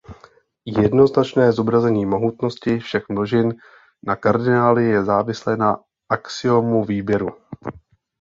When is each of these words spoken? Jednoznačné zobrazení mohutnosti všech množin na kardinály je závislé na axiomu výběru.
Jednoznačné 0.65 1.51
zobrazení 1.51 2.05
mohutnosti 2.05 2.79
všech 2.79 3.09
množin 3.09 3.53
na 4.03 4.15
kardinály 4.15 4.85
je 4.85 5.05
závislé 5.05 5.57
na 5.57 5.77
axiomu 6.09 6.83
výběru. 6.85 7.27